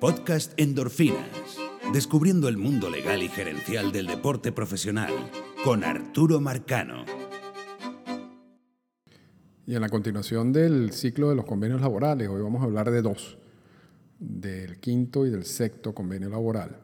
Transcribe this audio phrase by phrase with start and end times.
[0.00, 1.58] Podcast Endorfinas.
[1.92, 5.12] Descubriendo el mundo legal y gerencial del deporte profesional
[5.64, 7.04] con Arturo Marcano.
[9.66, 13.02] Y en la continuación del ciclo de los convenios laborales, hoy vamos a hablar de
[13.02, 13.38] dos,
[14.20, 16.76] del quinto y del sexto convenio laboral.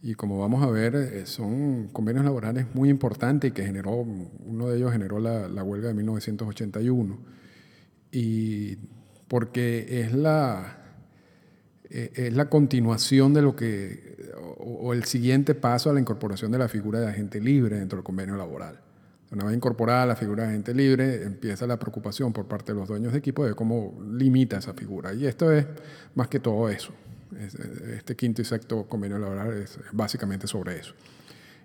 [0.00, 4.68] Y como vamos a ver, eh, son convenios laborales muy importantes y que generó, uno
[4.68, 7.18] de ellos generó la, la huelga de 1981.
[8.12, 8.76] Y
[9.28, 10.83] porque es la,
[11.96, 14.16] eh, es la continuación de lo que,
[14.58, 18.04] o, el siguiente paso a la incorporación de la figura de agente libre dentro del
[18.04, 18.80] convenio laboral.
[19.30, 22.88] Una vez incorporada la figura de agente libre, empieza la preocupación por parte de los
[22.88, 25.14] dueños de equipo de cómo limita esa figura.
[25.14, 25.66] Y esto es
[26.16, 26.92] más que todo eso.
[27.96, 30.94] Este quinto y sexto convenio laboral es básicamente sobre eso.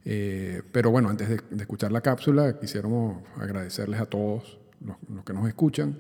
[0.06, 4.60] Eh, pero bueno, antes de, escuchar la cápsula, quisiéramos agradecerles a todos
[5.12, 5.98] los que nos escuchan.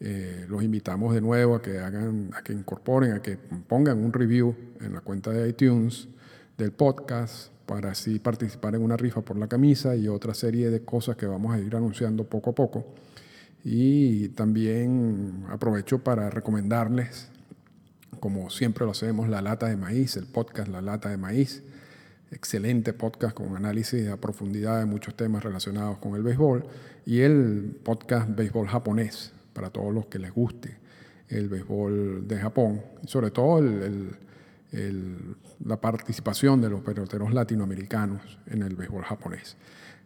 [0.00, 4.12] Eh, los invitamos de nuevo a que hagan, a que incorporen, a que pongan un
[4.12, 6.08] review en la cuenta de iTunes
[6.56, 10.84] del podcast para así participar en una rifa por la camisa y otra serie de
[10.84, 12.86] cosas que vamos a ir anunciando poco a poco.
[13.64, 17.28] Y también aprovecho para recomendarles,
[18.20, 21.62] como siempre lo hacemos, La Lata de Maíz, el podcast La Lata de Maíz.
[22.30, 26.64] Excelente podcast con análisis a profundidad de muchos temas relacionados con el béisbol.
[27.04, 30.78] Y el podcast Béisbol Japonés, para todos los que les guste
[31.28, 33.60] el béisbol de Japón, sobre todo
[35.64, 39.56] la participación de los peloteros latinoamericanos en el béisbol japonés.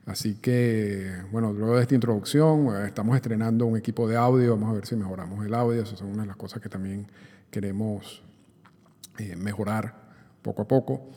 [0.07, 4.71] Así que, bueno, luego de esta introducción, eh, estamos estrenando un equipo de audio, vamos
[4.71, 7.07] a ver si mejoramos el audio, esas son una de las cosas que también
[7.51, 8.23] queremos
[9.19, 9.95] eh, mejorar
[10.41, 11.11] poco a poco.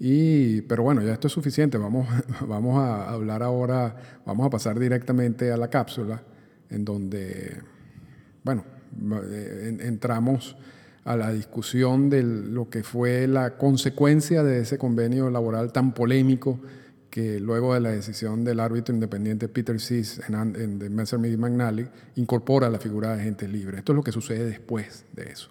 [0.00, 2.08] Y, pero bueno, ya esto es suficiente, vamos,
[2.48, 6.22] vamos a hablar ahora, vamos a pasar directamente a la cápsula,
[6.70, 7.71] en donde
[8.44, 8.64] bueno,
[9.30, 10.56] eh, entramos
[11.04, 16.60] a la discusión de lo que fue la consecuencia de ese convenio laboral tan polémico
[17.10, 21.88] que luego de la decisión del árbitro independiente Peter Sis en, de Messerschmitt y McNally
[22.16, 23.78] incorpora la figura de gente libre.
[23.78, 25.50] Esto es lo que sucede después de eso.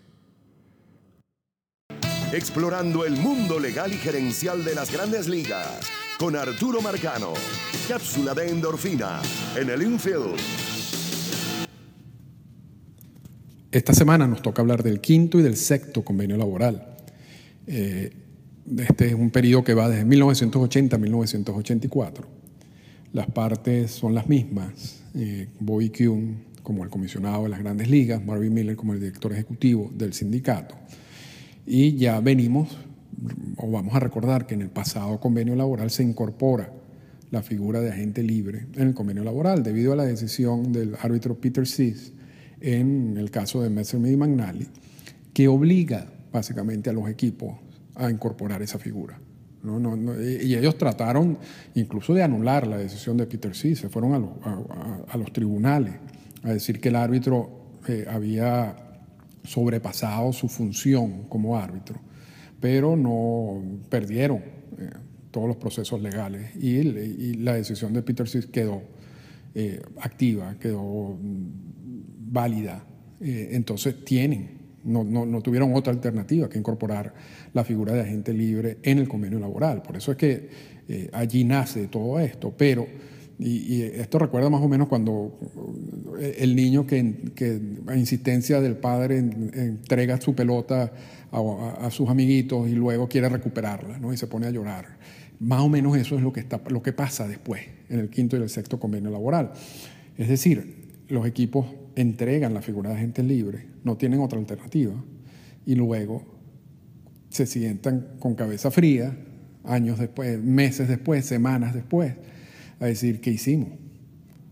[2.33, 7.33] Explorando el mundo legal y gerencial de las grandes ligas con Arturo Marcano.
[7.87, 9.21] Cápsula de endorfina
[9.55, 10.39] en el infield.
[13.71, 16.97] Esta semana nos toca hablar del quinto y del sexto convenio laboral.
[17.67, 18.11] Eh,
[18.77, 22.27] este es un periodo que va desde 1980 a 1984.
[23.13, 25.03] Las partes son las mismas.
[25.15, 29.31] Eh, Bobby Kuhn como el comisionado de las grandes ligas, Marvin Miller como el director
[29.31, 30.75] ejecutivo del sindicato.
[31.65, 32.77] Y ya venimos,
[33.55, 36.73] o vamos a recordar que en el pasado convenio laboral se incorpora
[37.31, 41.39] la figura de agente libre en el convenio laboral debido a la decisión del árbitro
[41.39, 42.11] Peter Sis
[42.61, 44.67] en el caso de Messerschmitt y McNally,
[45.33, 47.55] que obliga básicamente a los equipos
[47.95, 49.19] a incorporar esa figura.
[49.63, 51.37] y ellos trataron
[51.75, 53.75] incluso de anular la decisión de Peter C.
[53.75, 54.13] Se fueron
[55.07, 55.93] a, los tribunales
[56.43, 58.75] a decir que el árbitro eh, había
[59.43, 61.99] sobrepasado su función como árbitro,
[62.59, 64.37] pero no perdieron
[64.77, 64.89] eh,
[65.31, 68.49] todos los procesos legales y, la decisión de Peter C.
[68.51, 68.81] quedó
[69.53, 71.17] eh, activa, quedó
[72.31, 72.83] válida.
[73.19, 77.13] Eh, entonces tienen, no, tuvieron otra alternativa que incorporar
[77.53, 79.83] la figura de agente libre en el convenio laboral.
[79.83, 80.49] Por eso es que
[80.87, 82.53] eh, allí nace todo esto.
[82.57, 82.87] Pero,
[83.37, 85.37] y, esto recuerda más o menos cuando
[86.19, 90.91] eh, el niño que, a insistencia del padre entrega su pelota
[91.31, 94.13] a, a, sus amiguitos y luego quiere recuperarla ¿no?
[94.13, 94.97] y se pone a llorar.
[95.39, 98.37] Más o menos eso es lo que, está, lo que pasa después, en el quinto
[98.37, 99.51] y el sexto convenio laboral.
[100.17, 101.65] Es decir, los equipos
[101.95, 104.93] entregan la figura de agente libre, no tienen otra alternativa,
[105.65, 106.23] y luego
[107.29, 109.15] se sientan con cabeza fría,
[109.63, 112.13] años después, meses después, semanas después,
[112.79, 113.69] a decir, ¿qué hicimos?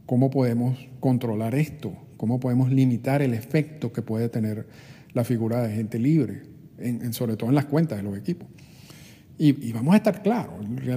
[0.06, 1.94] ¿Cómo podemos controlar esto?
[2.18, 4.68] ¿Cómo podemos limitar el efecto que puede tener
[5.14, 6.44] la figura de agente libre,
[7.12, 8.48] sobre todo en las cuentas de los equipos?
[9.38, 10.54] Y, vamos a estar claros,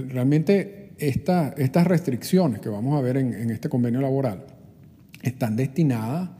[0.08, 4.44] realmente estas restricciones que vamos a ver en este convenio laboral,
[5.22, 6.30] están destinadas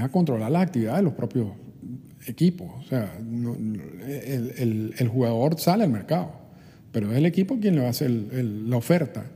[0.00, 1.48] a controlar la actividad de los propios
[2.26, 2.68] equipos.
[2.84, 6.32] O sea, el, jugador sale al mercado,
[6.92, 9.26] pero es el equipo quien le va a hacer la oferta.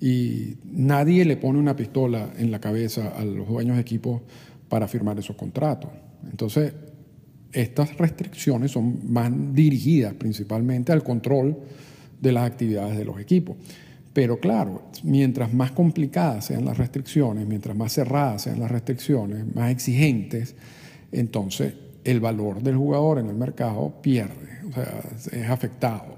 [0.00, 4.22] Y nadie le pone una pistola en la cabeza a los dueños de equipos
[4.68, 5.90] para firmar esos contratos.
[6.28, 6.72] Entonces,
[7.52, 11.58] estas restricciones son más dirigidas principalmente al control
[12.20, 13.56] de las actividades de los equipos.
[14.12, 19.70] Pero claro, mientras más complicadas sean las restricciones, mientras más cerradas sean las restricciones, más
[19.70, 20.54] exigentes,
[21.12, 21.74] entonces
[22.04, 24.60] el valor del jugador en el mercado pierde.
[24.68, 26.16] o sea, es afectado.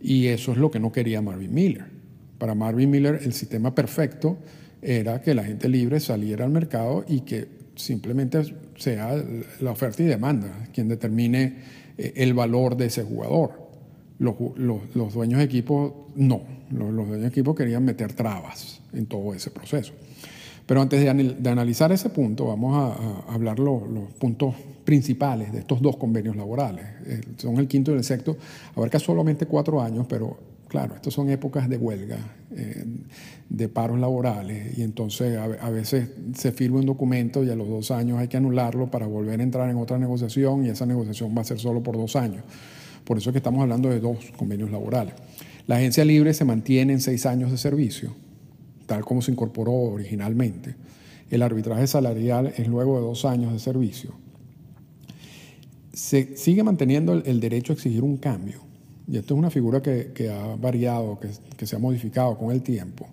[0.00, 1.86] Y eso es lo que no quería Marvin Miller.
[2.38, 4.38] Para Marvin Miller el sistema perfecto
[4.82, 8.42] era que la gente libre saliera al mercado y que simplemente
[8.76, 9.22] sea
[9.60, 11.56] la oferta y demanda quien determine
[11.98, 13.65] eh, el valor de ese jugador.
[14.18, 19.50] Los, dueños de equipo no, los, dueños de equipo querían meter trabas en todo ese
[19.50, 19.92] proceso.
[20.64, 23.82] Pero antes de, analizar ese punto, vamos a, hablar los
[24.18, 24.54] puntos
[24.86, 26.86] principales de estos dos convenios laborales.
[27.04, 28.38] Eh, son el quinto y el sexto,
[28.74, 30.38] abarca solamente cuatro años, pero
[30.68, 32.18] claro, estas son épocas de huelga,
[32.52, 32.84] eh,
[33.48, 37.90] de paros laborales, y entonces a, veces se firma un documento y a los dos
[37.90, 41.42] años hay que anularlo para volver a entrar en otra negociación y esa negociación va
[41.42, 42.42] a ser solo por dos años.
[43.06, 45.14] Por eso es que estamos hablando de dos convenios laborales.
[45.66, 48.12] La agencia libre se mantiene en seis años de servicio,
[48.84, 50.74] tal como se incorporó originalmente.
[51.30, 54.14] El arbitraje salarial es luego de dos años de servicio.
[55.94, 58.66] Se sigue manteniendo el derecho a exigir un cambio
[59.08, 63.06] y esto es una figura que, ha variado, que, se ha modificado con el tiempo,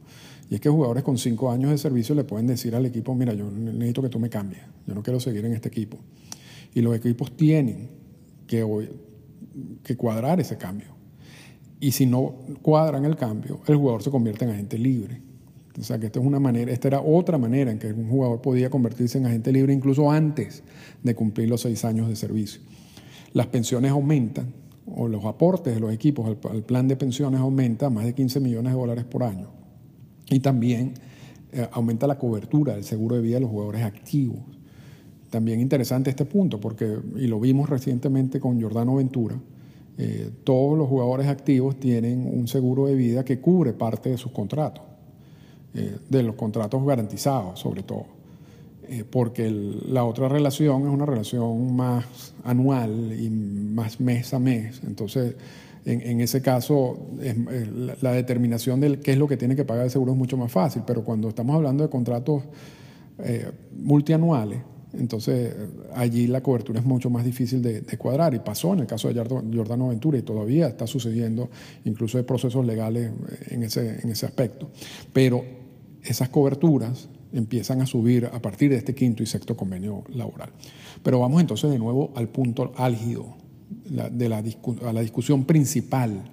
[0.49, 3.33] y es que jugadores con cinco años de servicio le pueden decir al equipo, mira,
[3.33, 5.97] yo necesito que tú me cambies, yo no quiero seguir en este equipo.
[6.73, 7.89] Y los equipos tienen
[8.47, 8.63] que,
[9.83, 10.95] que cuadrar ese cambio.
[11.79, 15.21] Y si no cuadran el cambio, el jugador se convierte en agente libre.
[15.79, 18.41] O sea que esta es una manera, esta era otra manera en que un jugador
[18.41, 20.63] podía convertirse en agente libre incluso antes
[21.01, 22.61] de cumplir los seis años de servicio.
[23.33, 24.53] Las pensiones aumentan,
[24.85, 28.73] o los aportes de los equipos al, plan de pensiones aumenta más de 15 millones
[28.73, 29.49] de dólares por año.
[30.29, 30.93] Y también
[31.51, 34.39] eh, aumenta la cobertura del seguro de vida de los jugadores activos.
[35.33, 39.35] También interesante este punto, porque, y lo vimos recientemente con Jordano Ventura,
[39.97, 44.31] eh, todos los jugadores activos tienen un seguro de vida que cubre parte de sus
[44.31, 44.83] contratos,
[45.73, 48.05] eh, de los contratos garantizados sobre todo.
[48.87, 52.05] Eh, porque la otra relación es una relación más
[52.43, 54.81] anual y más mes a mes.
[54.85, 55.35] Entonces,
[55.83, 57.07] en, ese caso,
[58.03, 60.51] la, determinación de qué es lo que tiene que pagar el seguro es mucho más
[60.51, 62.43] fácil, pero cuando estamos hablando de contratos
[63.81, 64.59] multianuales,
[64.93, 65.53] entonces
[65.95, 69.23] allí la cobertura es mucho más difícil de, cuadrar y pasó en el caso de
[69.23, 71.49] Jordano Ventura y todavía está sucediendo,
[71.85, 73.11] incluso hay procesos legales
[73.49, 74.69] en ese, en ese aspecto.
[75.11, 75.43] Pero
[76.03, 80.51] esas coberturas empiezan a subir a partir de este quinto y sexto convenio laboral.
[81.01, 83.35] Pero vamos entonces de nuevo al punto álgido,
[83.69, 86.31] de la, a la discusión principal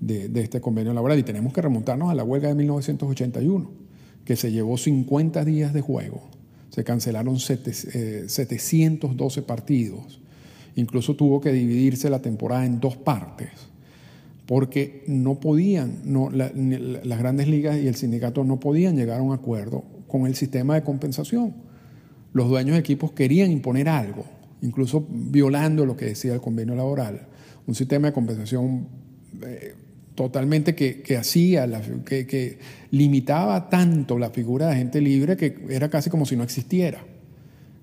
[0.00, 3.70] de, este convenio laboral y tenemos que remontarnos a la huelga de 1981,
[4.24, 6.28] que se llevó 50 días de juego,
[6.72, 10.20] se cancelaron 712 eh, partidos,
[10.74, 13.50] incluso tuvo que dividirse la temporada en dos partes
[14.46, 16.02] porque no podían,
[16.34, 20.74] las grandes ligas y el sindicato no podían llegar a un acuerdo con el sistema
[20.74, 21.54] de compensación.
[22.32, 24.24] Los dueños de equipos querían imponer algo,
[24.60, 27.28] incluso violando lo que decía el convenio laboral,
[27.66, 28.88] un sistema de compensación
[29.42, 29.74] eh,
[30.14, 31.68] totalmente que, hacía,
[32.04, 32.58] que,
[32.90, 37.04] limitaba tanto la figura de agente libre que era casi como si no existiera,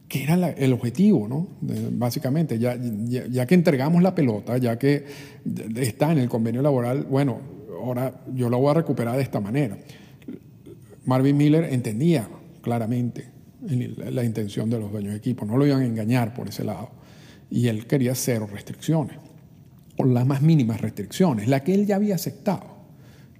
[0.08, 1.48] que era el objetivo, ¿no?
[1.62, 2.78] básicamente, ya,
[3.46, 5.06] que entregamos la pelota, ya que
[5.76, 7.40] está en el convenio laboral, bueno,
[7.84, 9.78] ahora yo lo voy a recuperar de esta manera.
[11.06, 12.28] Marvin Miller entendía
[12.62, 13.25] claramente
[13.62, 16.92] la intención de los dueños de equipo, no lo iban a engañar por ese lado.
[17.50, 19.18] Y él quería cero restricciones,
[20.00, 22.63] o las más mínimas restricciones, la que él ya había aceptado,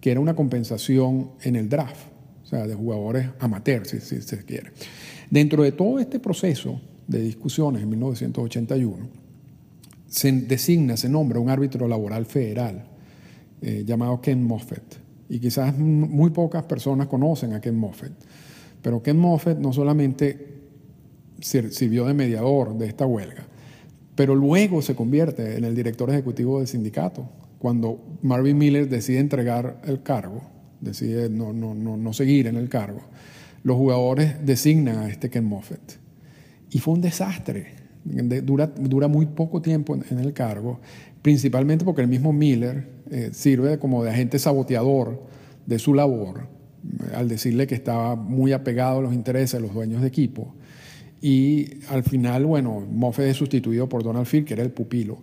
[0.01, 2.08] que era una compensación en el draft,
[2.44, 4.72] o sea, de jugadores amateurs, si, si se quiere.
[5.30, 9.08] Dentro de todo este proceso de discusiones en 1981,
[10.08, 12.84] se designa, se nombra un árbitro laboral federal
[13.62, 15.00] eh, llamado Ken Moffett
[15.30, 18.13] y quizás muy pocas personas conocen a Ken Moffett.
[18.82, 20.60] Pero Ken Moffett no solamente
[21.39, 23.46] sirvió de mediador de esta huelga,
[24.20, 27.30] pero luego se convierte en el director ejecutivo del sindicato.
[27.58, 30.42] Cuando Marvin Miller decide entregar el cargo,
[30.82, 33.00] decide no, no, no, no seguir en el cargo,
[33.64, 36.00] los jugadores designan a este Ken Moffett.
[36.70, 37.68] Y fue un desastre.
[38.04, 40.82] Dura, dura muy poco tiempo en el cargo,
[41.22, 45.24] principalmente porque el mismo Miller eh, sirve como de agente saboteador
[45.66, 46.50] de su labor,
[47.16, 50.56] al decirle que estaba muy apegado a los intereses de los dueños de equipo.
[51.22, 55.20] Y al final, bueno, Moffett es sustituido por Donald Field, que era el pupilo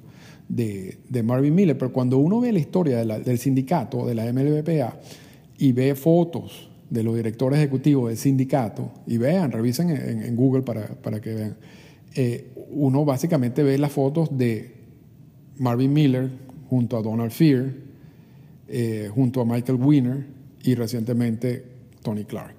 [0.49, 1.77] de, Marvin Miller.
[1.79, 4.99] Pero cuando uno ve la historia del sindicato, de la MLBPA,
[5.59, 10.87] y ve fotos de los directores ejecutivos del sindicato, y vean, revisen en, Google para,
[10.87, 11.57] para, que vean,
[12.15, 14.75] eh, uno básicamente ve las fotos de
[15.59, 16.31] Marvin Miller
[16.69, 17.73] junto a Donald Fear,
[18.69, 20.27] eh, junto a Michael Wiener
[20.63, 21.65] y recientemente
[22.03, 22.57] Tony Clark.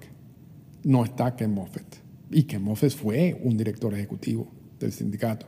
[0.84, 2.07] No está Ken Moffett.
[2.30, 5.46] Y Ken Moffett fue un director ejecutivo del sindicato.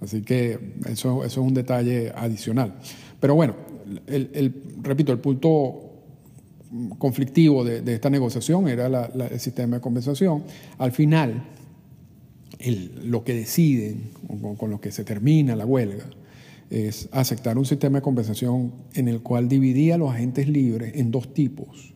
[0.00, 2.74] Así que eso, es un detalle adicional.
[3.20, 3.54] Pero bueno,
[4.82, 5.84] repito, el punto
[6.98, 10.44] conflictivo de, esta negociación era el sistema de compensación.
[10.78, 11.42] Al final,
[13.04, 14.10] lo que deciden,
[14.40, 16.04] con, con lo que se termina la huelga,
[16.70, 21.10] es aceptar un sistema de compensación en el cual dividía a los agentes libres en
[21.10, 21.94] dos tipos,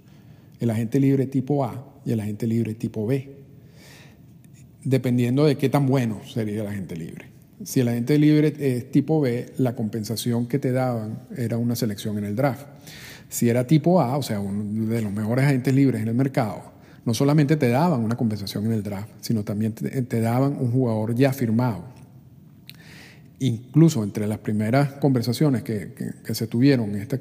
[0.61, 3.43] el agente libre tipo A y el agente libre tipo B,
[4.85, 7.27] dependiendo de qué tan bueno sería el agente libre.
[7.65, 12.19] Si el agente libre es tipo B, la compensación que te daban era una selección
[12.19, 12.67] en el draft.
[13.29, 16.73] Si era tipo A, o sea, uno de los mejores agentes libres en el mercado,
[17.05, 21.15] no solamente te daban una compensación en el draft, sino también te, daban un jugador
[21.15, 21.85] ya firmado.
[23.39, 25.95] Incluso entre las primeras conversaciones que,
[26.33, 27.21] se tuvieron este,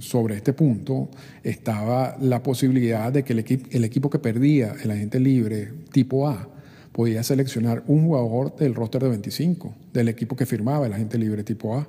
[0.00, 1.10] sobre este punto,
[1.42, 6.48] estaba la posibilidad de que el equipo que perdía el agente libre tipo A
[6.98, 11.44] podía seleccionar un jugador del roster de 25, del equipo que firmaba el agente libre
[11.44, 11.86] tipo A.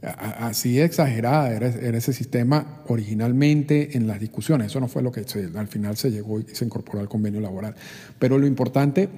[0.00, 4.68] Así exagerada era, ese sistema originalmente en las discusiones.
[4.68, 7.74] Eso no fue lo que al final se llegó y se incorporó al convenio laboral.
[8.18, 9.10] Pero lo importante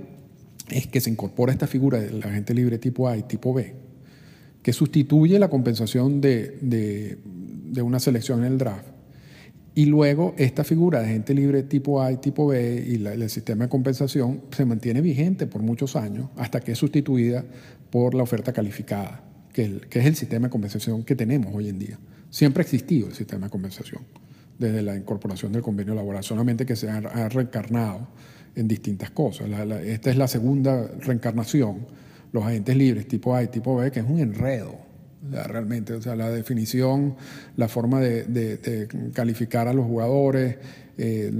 [0.68, 3.72] es que se incorpora esta figura del agente libre tipo A y tipo B,
[4.60, 8.99] que sustituye la compensación de, de una selección en el draft
[9.74, 13.64] y luego esta figura de gente libre tipo A y tipo B y el sistema
[13.64, 17.44] de compensación se mantiene vigente por muchos años hasta que es sustituida
[17.90, 19.22] por la oferta calificada,
[19.52, 21.98] que, es el sistema de compensación que tenemos hoy en día.
[22.30, 24.02] Siempre ha existido el sistema de compensación
[24.58, 28.08] desde la incorporación del convenio laboral, solamente que se ha, reencarnado
[28.56, 29.48] en distintas cosas.
[29.84, 31.86] esta es la segunda reencarnación,
[32.32, 34.89] los agentes libres tipo A y tipo B, que es un enredo
[35.28, 37.16] realmente, o sea, la definición,
[37.56, 40.56] la forma de, calificar a los jugadores,
[40.96, 41.30] eh,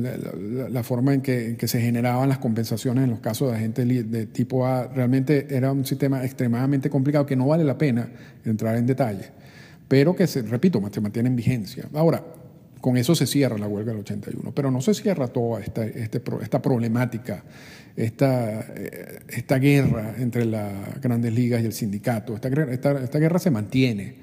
[0.70, 4.66] la, forma en que, se generaban las compensaciones en los casos de agentes de tipo
[4.66, 8.08] A, realmente era un sistema extremadamente complicado que no vale la pena
[8.44, 9.26] entrar en detalle,
[9.88, 11.86] pero que, se, repito, se mantiene en vigencia.
[11.94, 12.22] Ahora,
[12.80, 16.22] con eso se cierra la huelga del 81, pero no se cierra toda esta, este,
[16.42, 17.44] esta problemática
[17.96, 22.34] esta, eh, esta guerra entre las grandes ligas y el sindicato.
[22.34, 22.48] Esta,
[23.18, 24.14] guerra se mantiene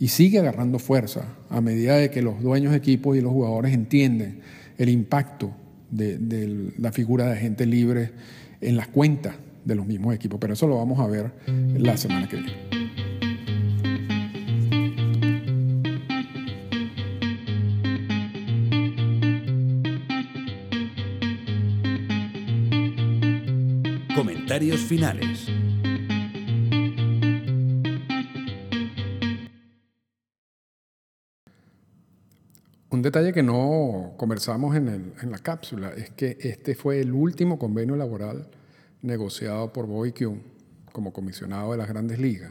[0.00, 3.74] y sigue agarrando fuerza a medida de que los dueños de equipos y los jugadores
[3.74, 4.40] entienden
[4.78, 5.52] el impacto
[5.90, 8.12] de, de la figura de agente libre
[8.60, 9.34] en las cuentas
[9.64, 10.38] de los mismos equipos.
[10.40, 11.32] Pero eso lo vamos a ver
[11.76, 12.67] la semana que viene.
[24.58, 25.46] Comentarios finales.
[32.90, 37.94] Un detalle que no conversamos en, la cápsula es que este fue el último convenio
[37.94, 38.48] laboral
[39.02, 40.42] negociado por Bobby Kuhn
[40.90, 42.50] como comisionado de las grandes ligas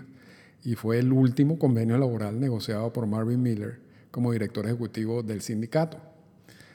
[0.64, 5.98] y fue el último convenio laboral negociado por Marvin Miller como director ejecutivo del sindicato.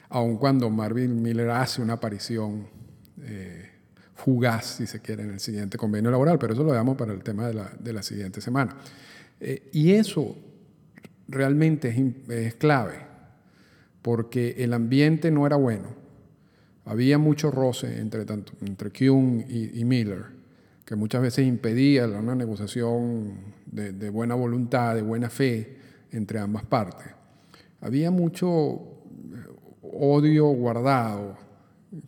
[0.09, 2.67] Aun cuando Marvin Miller hace una aparición
[3.23, 3.72] eh,
[4.15, 7.23] fugaz, si se quiere, en el siguiente convenio laboral, pero eso lo damos para el
[7.23, 8.75] tema de la, de la siguiente semana.
[9.39, 10.35] Eh, y eso
[11.27, 12.99] realmente es, es, clave,
[14.01, 15.89] porque el ambiente no era bueno.
[16.85, 20.25] Había mucho roce entre, tanto, entre Kuhn y, Miller,
[20.85, 25.77] que muchas veces impedía una negociación de, de buena voluntad, de buena fe
[26.11, 27.07] entre ambas partes.
[27.79, 28.81] Había mucho
[29.81, 31.37] odio guardado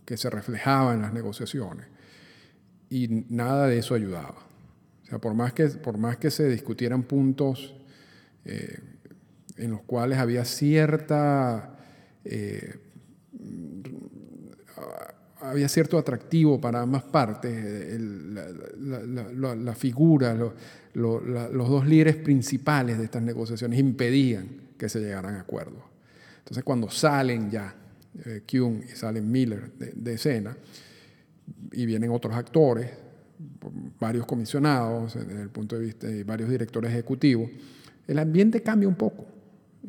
[0.03, 1.94] que se reflejaba en las negociaciones
[2.89, 4.45] y nada de eso ayudaba.
[5.03, 7.75] O sea, por más que, por más que se discutieran puntos
[8.45, 8.79] eh,
[9.57, 11.77] en los cuales había cierta...
[12.23, 12.79] Eh,
[15.41, 20.33] había cierto atractivo para ambas partes, la, figura,
[20.93, 25.83] los dos líderes principales de estas negociaciones impedían que se llegaran a acuerdos.
[26.39, 27.75] Entonces cuando salen ya
[28.25, 30.57] eh, Kuhn y salen Miller de, de escena,
[31.71, 32.89] y vienen otros actores,
[33.99, 37.49] varios comisionados desde el punto de vista de varios directores ejecutivos,
[38.07, 39.25] el ambiente cambia un poco.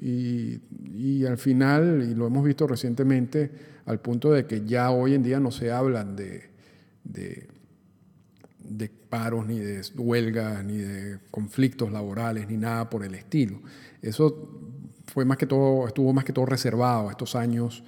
[0.00, 0.60] Y,
[0.94, 3.50] y, al final, y lo hemos visto recientemente,
[3.86, 6.50] al punto de que ya hoy en día no se hablan de,
[7.04, 7.48] de,
[8.58, 13.60] de paros, ni de huelgas, ni de conflictos laborales, ni nada por el estilo.
[14.02, 14.60] Eso
[15.06, 17.82] fue más que todo, estuvo más que todo reservado a estos años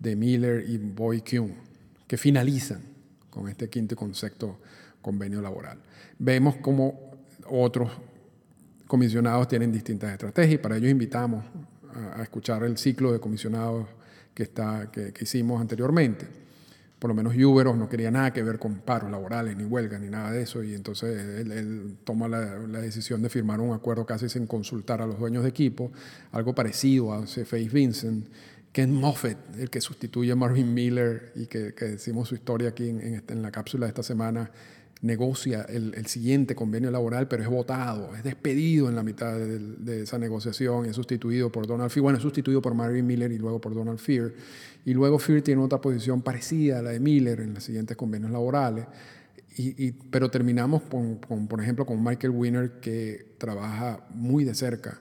[0.00, 1.54] de Miller y Boy Kuhn,
[2.08, 2.91] que finalizan
[3.32, 4.58] con este quinto concepto
[5.00, 5.78] convenio laboral.
[6.18, 7.16] Vemos cómo
[7.48, 7.90] otros
[8.86, 11.42] comisionados tienen distintas estrategias y para ello invitamos
[12.14, 13.86] a, escuchar el ciclo de comisionados
[14.34, 16.26] que, está, que, hicimos anteriormente.
[16.98, 20.10] por lo menos Uberos no quería nada que ver con paros laborales, ni huelgas, ni
[20.10, 24.46] nada de eso, y entonces él, toma la, decisión de firmar un acuerdo casi sin
[24.46, 25.90] consultar a los dueños de equipo,
[26.30, 28.26] algo parecido a Face Vincent,
[28.72, 33.22] Ken Moffett, el que sustituye a Marvin Miller y que, decimos su historia aquí en,
[33.28, 34.50] en, la cápsula de esta semana,
[35.02, 40.16] negocia el, siguiente convenio laboral, pero es votado, es despedido en la mitad de, esa
[40.16, 43.74] negociación, es sustituido por Donald Fear, bueno, es sustituido por Marvin Miller y luego por
[43.74, 44.32] Donald Fear.
[44.84, 48.30] Y luego Fear tiene otra posición parecida a la de Miller en los siguientes convenios
[48.30, 48.86] laborales.
[49.54, 54.98] Y, pero terminamos con, por ejemplo, con Michael Winner, que trabaja muy de cerca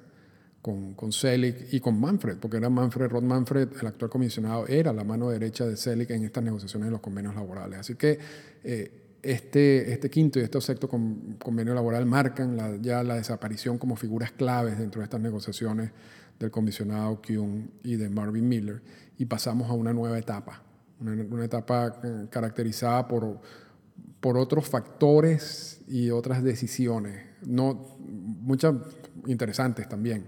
[0.62, 4.94] con, con Selig y con Manfred, porque era Manfred, Rod Manfred, el actual comisionado, era
[4.94, 7.80] la mano derecha de Selig en estas negociaciones de los convenios laborales.
[7.80, 8.20] Así que
[8.64, 14.32] eh, este, este quinto y este sexto convenio laboral marcan ya la desaparición como figuras
[14.32, 15.92] claves dentro de estas negociaciones
[16.40, 18.82] del comisionado Kuhn y de Marvin Miller
[19.18, 20.64] y pasamos a una nueva etapa,
[21.00, 23.40] una, etapa eh, caracterizada por,
[24.20, 28.74] por otros factores y otras decisiones, no, muchas
[29.28, 30.28] interesantes también,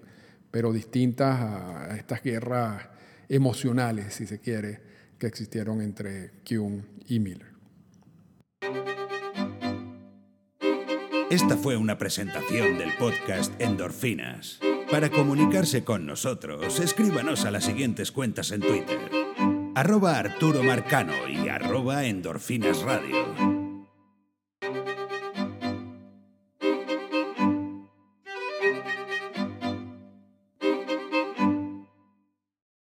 [0.54, 2.88] pero distintas a estas guerras
[3.28, 4.82] emocionales, si se quiere,
[5.18, 7.54] que existieron entre Kuhn y Miller.
[11.32, 14.60] Esta fue una presentación del podcast Endorfinas.
[14.92, 19.10] Para comunicarse con nosotros, escríbanos a las siguientes cuentas en Twitter.
[19.74, 23.63] Arroba Arturo Marcano y arroba Endorfinas Radio.